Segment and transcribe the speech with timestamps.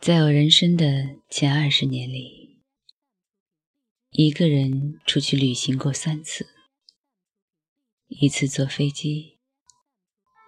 [0.00, 2.62] 在我人生的前二十年里，
[4.08, 6.48] 一个人出去旅行过三次，
[8.08, 9.40] 一次坐飞机，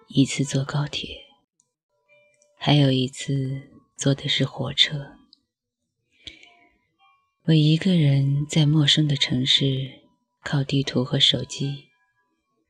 [0.07, 1.25] 一次坐高铁，
[2.57, 5.19] 还有一次坐的是火车。
[7.43, 10.01] 我一个人在陌生的城市，
[10.43, 11.89] 靠地图和手机，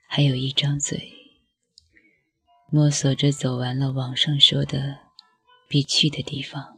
[0.09, 1.13] 还有一张嘴，
[2.69, 4.99] 摸索着走完了网上说的
[5.69, 6.77] 必去的地方。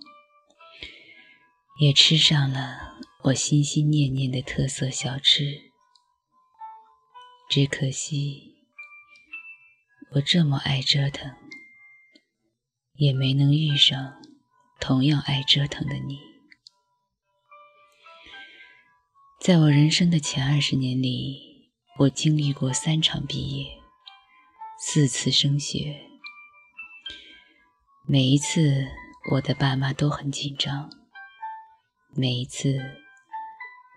[1.78, 5.74] 也吃上了我心心念念的特色小吃，
[7.50, 8.56] 只可惜
[10.12, 11.36] 我这么爱折腾，
[12.94, 14.22] 也没能遇上
[14.80, 16.18] 同样爱折腾的你。
[19.42, 23.68] 在我人生的前二十年里，我经历过三场毕业，
[24.80, 26.00] 四次升学，
[28.08, 28.88] 每一次
[29.34, 31.05] 我的爸妈都很紧张。
[32.18, 32.80] 每一次，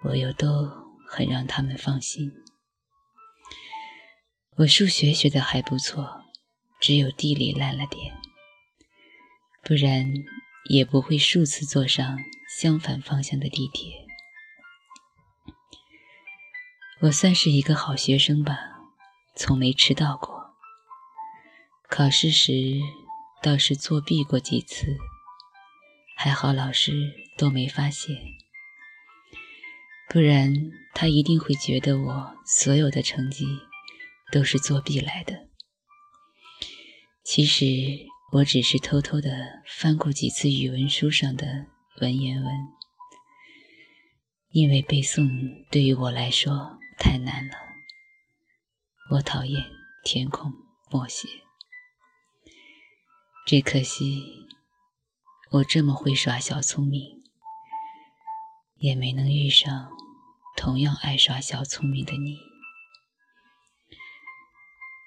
[0.03, 0.69] 我又都
[1.07, 2.33] 很让他们放心。
[4.57, 6.25] 我数学学得还不错，
[6.81, 8.17] 只有地理烂了点，
[9.63, 10.13] 不然
[10.69, 12.19] 也不会数次坐上
[12.59, 14.05] 相反方向的地铁。
[17.03, 18.59] 我算是一个好学生吧，
[19.37, 20.57] 从没迟到过。
[21.89, 22.81] 考试时
[23.41, 24.97] 倒是作弊过几次，
[26.19, 26.93] 还好老师。
[27.39, 28.17] 都没发现，
[30.09, 30.53] 不然
[30.93, 33.47] 他一定会觉得我所有的成绩
[34.33, 35.49] 都是作弊来的。
[37.23, 37.65] 其实
[38.33, 41.67] 我只是偷偷的翻过几次语文书上的
[42.01, 42.53] 文言文，
[44.51, 47.55] 因为背诵对于我来说太难了。
[49.13, 49.65] 我讨厌
[50.03, 50.53] 填空
[50.91, 51.29] 默写，
[53.47, 54.48] 只可惜
[55.51, 57.19] 我这么会耍小聪明。
[58.81, 59.91] 也没能遇上
[60.57, 62.39] 同样爱耍小聪明的你。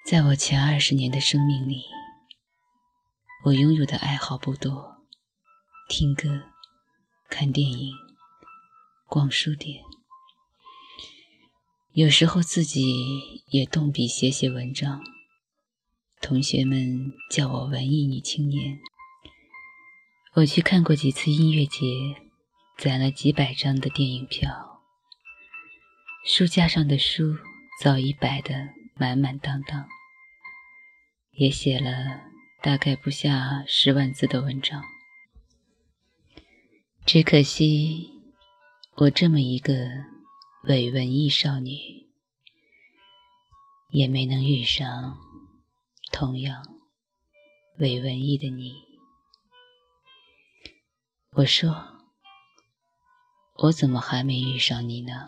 [0.06, 1.85] 在我前二十年的生命里，
[3.46, 5.06] 我拥有的爱好不多：
[5.88, 6.50] 听歌、
[7.29, 7.94] 看电影、
[9.08, 9.81] 逛书店，
[11.94, 15.02] 有时候自己也动笔写写文章。
[16.19, 18.81] 同学们叫我文艺女青年。
[20.36, 22.31] 我去看过几次音乐节。
[22.78, 24.81] 攒了几百张的电影票，
[26.25, 27.38] 书架上的书
[27.80, 29.88] 早已摆得满满当当，
[31.34, 32.22] 也写了
[32.64, 34.84] 大概不下十万字的文章。
[37.06, 38.09] 只可惜，
[38.96, 39.75] 我这么一个
[40.64, 42.08] 伪文艺少女，
[43.91, 45.20] 也没能遇上
[46.12, 46.80] 同样
[47.78, 48.91] 伪文艺的你。
[51.38, 51.92] 我说。
[53.56, 55.25] 我怎么还没遇上你呢？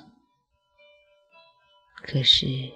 [2.02, 2.74] 可是，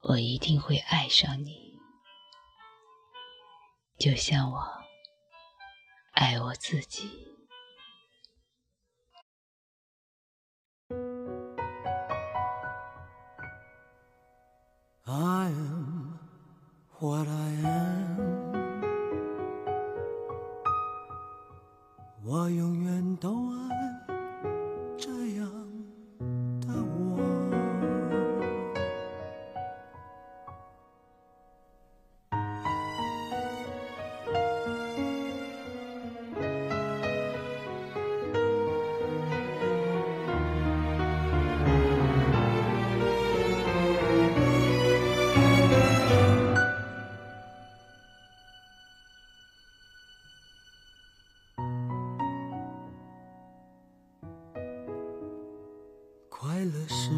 [0.00, 1.78] 我一定会爱上你，
[3.98, 4.66] 就像我
[6.12, 7.28] 爱我自己。
[22.30, 23.79] 我永远都爱。
[56.60, 57.10] 快乐是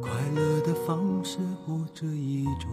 [0.00, 2.70] 快乐的方式不止一种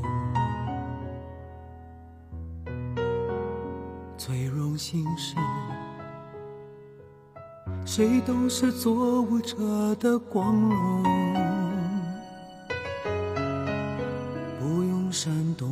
[4.18, 5.36] 最荣幸是，
[7.86, 11.04] 谁都是做舞者的光荣，
[14.58, 15.68] 不用闪躲，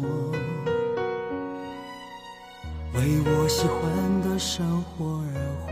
[2.96, 5.32] 为我喜欢的生活而
[5.66, 5.72] 活，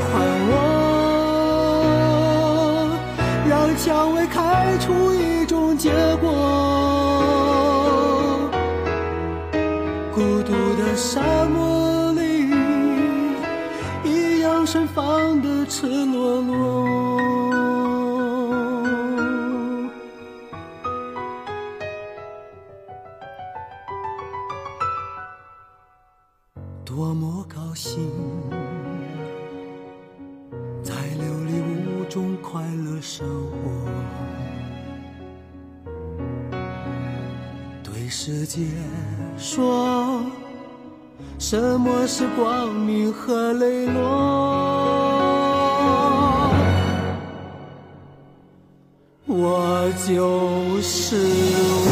[0.00, 0.12] 还
[0.48, 0.52] 我，
[3.48, 6.30] 让蔷薇开出一种结果。
[10.14, 12.50] 孤独的沙漠里，
[14.04, 16.88] 一样盛放的赤裸裸。
[26.84, 28.10] 多么高兴！
[32.52, 33.88] 快乐生活，
[37.82, 38.66] 对世界
[39.38, 40.20] 说，
[41.38, 44.02] 什么是光明和磊落？
[49.24, 51.91] 我就是我